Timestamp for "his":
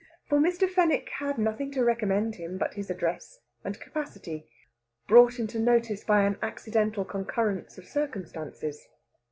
2.73-2.89